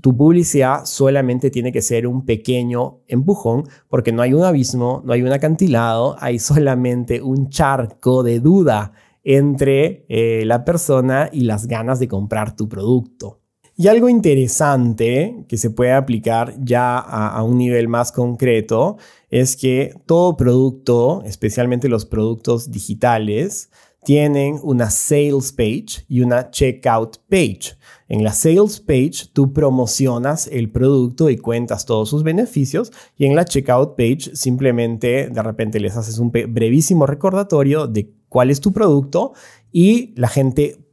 tu 0.00 0.16
publicidad 0.16 0.84
solamente 0.84 1.50
tiene 1.50 1.72
que 1.72 1.82
ser 1.82 2.06
un 2.06 2.24
pequeño 2.24 3.00
empujón 3.08 3.64
porque 3.88 4.12
no 4.12 4.22
hay 4.22 4.32
un 4.32 4.44
abismo, 4.44 5.02
no 5.04 5.12
hay 5.12 5.22
un 5.22 5.32
acantilado, 5.32 6.16
hay 6.20 6.38
solamente 6.38 7.20
un 7.20 7.48
charco 7.48 8.22
de 8.22 8.38
duda 8.38 8.92
entre 9.24 10.06
eh, 10.08 10.44
la 10.46 10.64
persona 10.64 11.28
y 11.32 11.40
las 11.40 11.66
ganas 11.66 11.98
de 11.98 12.06
comprar 12.06 12.54
tu 12.54 12.68
producto. 12.68 13.40
Y 13.78 13.88
algo 13.88 14.08
interesante 14.08 15.44
que 15.48 15.58
se 15.58 15.68
puede 15.68 15.92
aplicar 15.92 16.54
ya 16.64 16.98
a, 16.98 17.42
un 17.42 17.58
nivel 17.58 17.88
más 17.88 18.10
concreto 18.10 18.96
es 19.28 19.54
que 19.54 19.94
todo 20.06 20.38
producto, 20.38 21.22
especialmente 21.26 21.90
los 21.90 22.06
productos 22.06 22.70
digitales, 22.70 23.70
tienen 24.02 24.58
una 24.62 24.88
sales 24.88 25.52
page 25.52 26.06
y 26.08 26.20
una 26.20 26.50
checkout 26.50 27.18
page. 27.28 27.76
En 28.08 28.24
la 28.24 28.32
sales 28.32 28.80
page 28.80 29.28
tú 29.34 29.52
promocionas 29.52 30.46
el 30.46 30.70
producto 30.70 31.28
y 31.28 31.36
cuentas 31.36 31.84
todos 31.84 32.08
sus 32.08 32.22
beneficios 32.22 32.92
y 33.18 33.26
en 33.26 33.36
la 33.36 33.44
checkout 33.44 33.94
page 33.94 34.34
simplemente 34.34 35.28
de 35.28 35.42
repente 35.42 35.80
les 35.80 35.98
haces 35.98 36.18
un 36.18 36.30
brevísimo 36.30 37.04
recordatorio 37.04 37.88
de 37.88 38.10
cuál 38.30 38.50
es 38.50 38.60
tu 38.60 38.72
producto 38.72 39.34
y 39.70 40.14
la 40.16 40.28
gente 40.28 40.85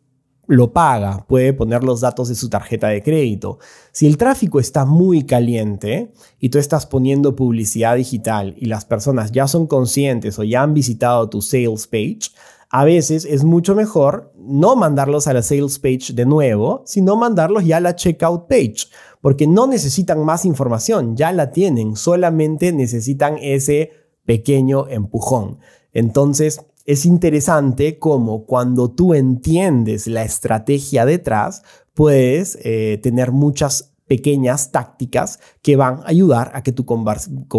lo 0.54 0.72
paga, 0.72 1.26
puede 1.28 1.54
poner 1.54 1.84
los 1.84 2.02
datos 2.02 2.30
de 2.30 2.36
su 2.36 2.50
tarjeta 2.50 2.88
de 2.88 3.04
crédito. 3.04 3.60
Si 3.92 4.08
el 4.08 4.18
tráfico 4.18 4.60
está 4.60 4.86
muy 4.86 5.24
caliente 5.24 6.12
y 6.40 6.50
tú 6.50 6.60
estás 6.60 6.86
poniendo 6.86 7.36
publicidad 7.36 7.96
digital 7.96 8.56
y 8.58 8.66
las 8.66 8.86
personas 8.86 9.32
ya 9.32 9.48
son 9.48 9.68
conscientes 9.68 10.40
o 10.40 10.44
ya 10.44 10.64
han 10.64 10.74
visitado 10.74 11.30
tu 11.30 11.42
sales 11.42 11.88
page, 11.88 12.32
a 12.70 12.86
veces 12.86 13.26
es 13.26 13.44
mucho 13.44 13.76
mejor 13.76 14.34
no 14.36 14.76
mandarlos 14.76 15.28
a 15.28 15.34
la 15.34 15.44
sales 15.44 15.78
page 15.78 16.14
de 16.14 16.26
nuevo, 16.26 16.82
sino 16.86 17.16
mandarlos 17.16 17.66
ya 17.66 17.78
a 17.78 17.82
la 17.82 17.96
checkout 17.96 18.48
page, 18.48 18.88
porque 19.22 19.46
no 19.46 19.68
necesitan 19.68 20.26
más 20.26 20.44
información, 20.44 21.16
ya 21.16 21.32
la 21.32 21.52
tienen, 21.52 21.96
solamente 21.96 22.72
necesitan 22.72 23.38
ese 23.40 23.92
pequeño 24.26 24.88
empujón. 24.88 25.60
Entonces, 25.94 26.66
es 26.86 27.06
interesante 27.06 28.00
cómo 28.00 28.46
cuando 28.46 28.92
tú 28.92 29.14
entiendes 29.14 30.08
la 30.08 30.24
estrategia 30.24 31.06
detrás, 31.06 31.64
puedes 31.94 32.58
eh, 32.64 33.00
tener 33.02 33.32
muchas 33.32 33.94
pequeñas 34.06 34.72
tácticas 34.72 35.40
que 35.62 35.76
van 35.76 36.00
a 36.00 36.08
ayudar 36.08 36.52
a 36.54 36.62
que 36.62 36.74
tu, 36.74 36.86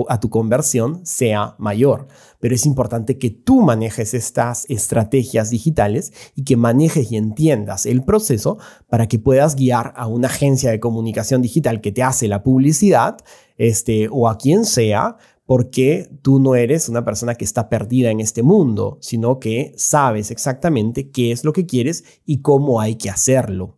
a 0.09 0.21
tu 0.21 0.31
conversión 0.31 1.05
sea 1.05 1.57
mayor. 1.59 2.07
Pero 2.39 2.55
es 2.55 2.67
importante 2.67 3.19
que 3.19 3.31
tú 3.31 3.63
manejes 3.63 4.13
estas 4.13 4.67
estrategias 4.69 5.51
digitales 5.51 6.13
y 6.37 6.45
que 6.45 6.57
manejes 6.57 7.11
y 7.11 7.17
entiendas 7.17 7.87
el 7.87 8.05
proceso 8.05 8.59
para 8.89 9.09
que 9.09 9.19
puedas 9.19 9.57
guiar 9.57 9.95
a 9.97 10.07
una 10.07 10.29
agencia 10.29 10.71
de 10.71 10.81
comunicación 10.81 11.41
digital 11.41 11.81
que 11.81 11.93
te 11.93 12.03
hace 12.03 12.29
la 12.29 12.43
publicidad 12.43 13.17
este, 13.57 14.09
o 14.11 14.29
a 14.29 14.37
quien 14.37 14.65
sea 14.65 15.17
porque 15.47 16.09
tú 16.23 16.41
no 16.41 16.55
eres 16.55 16.89
una 16.89 17.05
persona 17.05 17.35
que 17.35 17.45
está 17.45 17.69
perdida 17.69 18.11
en 18.11 18.21
este 18.21 18.43
mundo, 18.43 18.99
sino 19.01 19.39
que 19.39 19.73
sabes 19.77 20.31
exactamente 20.31 21.11
qué 21.11 21.33
es 21.33 21.45
lo 21.45 21.53
que 21.53 21.67
quieres 21.67 22.05
y 22.25 22.41
cómo 22.41 22.81
hay 22.81 22.97
que 22.97 23.11
hacerlo. 23.11 23.77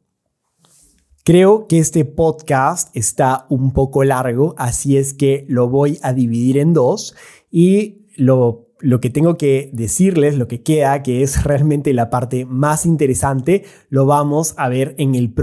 Creo 1.24 1.66
que 1.66 1.78
este 1.78 2.04
podcast 2.04 2.96
está 2.96 3.46
un 3.50 3.72
poco 3.72 4.04
largo, 4.04 4.54
así 4.58 4.96
es 4.96 5.12
que 5.12 5.44
lo 5.48 5.68
voy 5.68 5.98
a 6.02 6.12
dividir 6.12 6.56
en 6.56 6.72
dos 6.72 7.16
y 7.50 8.06
lo, 8.14 8.68
lo 8.78 9.00
que 9.00 9.10
tengo 9.10 9.36
que 9.36 9.70
decirles, 9.72 10.38
lo 10.38 10.46
que 10.46 10.62
queda, 10.62 11.02
que 11.02 11.22
es 11.22 11.42
realmente 11.44 11.92
la 11.92 12.10
parte 12.10 12.44
más 12.44 12.86
interesante, 12.86 13.64
lo 13.88 14.06
vamos 14.06 14.54
a 14.56 14.68
ver 14.68 14.94
en 14.98 15.16
el 15.16 15.32
próximo 15.32 15.36